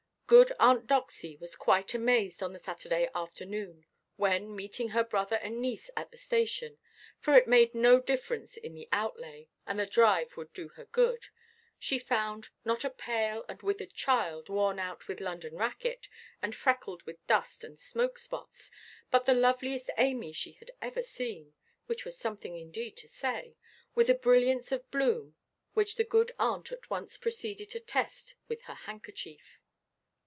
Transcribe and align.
Good 0.31 0.53
Aunt 0.61 0.87
Doxy 0.87 1.35
was 1.41 1.57
quite 1.57 1.93
amazed 1.93 2.41
on 2.41 2.53
the 2.53 2.59
Saturday 2.59 3.09
afternoon, 3.13 3.85
when 4.15 4.55
meeting 4.55 4.91
her 4.95 5.03
brother 5.03 5.35
and 5.35 5.59
niece 5.61 5.91
at 5.97 6.09
the 6.09 6.17
station—for 6.17 7.33
it 7.37 7.49
made 7.49 7.75
no 7.75 7.99
difference 7.99 8.55
in 8.55 8.73
the 8.73 8.87
outlay, 8.93 9.49
and 9.67 9.77
the 9.77 9.85
drive 9.85 10.37
would 10.37 10.53
do 10.53 10.69
her 10.69 10.85
good—she 10.85 11.99
found, 11.99 12.47
not 12.63 12.85
a 12.85 12.89
pale 12.89 13.43
and 13.49 13.61
withered 13.61 13.91
child, 13.93 14.47
worn 14.47 14.79
out 14.79 15.09
with 15.09 15.19
London 15.19 15.57
racket, 15.57 16.07
and 16.41 16.55
freckled 16.55 17.03
with 17.03 17.27
dust 17.27 17.65
and 17.65 17.77
smokespots, 17.77 18.71
but 19.09 19.25
the 19.25 19.33
loveliest 19.33 19.89
Amy 19.97 20.31
she 20.31 20.53
had 20.53 20.71
ever 20.81 21.01
yet 21.01 21.05
seen—which 21.09 22.05
was 22.05 22.17
something 22.17 22.55
indeed 22.55 22.95
to 22.95 23.07
say,—with 23.09 24.09
a 24.09 24.13
brilliance 24.15 24.71
of 24.71 24.89
bloom 24.91 25.35
which 25.73 25.97
the 25.97 26.05
good 26.05 26.31
aunt 26.39 26.71
at 26.71 26.89
once 26.89 27.17
proceeded 27.17 27.69
to 27.69 27.81
test 27.81 28.35
with 28.47 28.61
her 28.61 28.75
handkerchief. 28.75 29.57